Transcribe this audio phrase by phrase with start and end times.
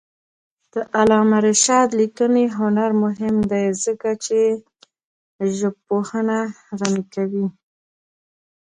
[0.73, 4.39] د علامه رشاد لیکنی هنر مهم دی ځکه چې
[5.57, 6.37] ژبپوهنه
[6.79, 7.45] غني کوي.